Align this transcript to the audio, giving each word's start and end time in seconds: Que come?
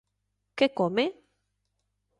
Que 0.57 0.67
come? 0.79 1.05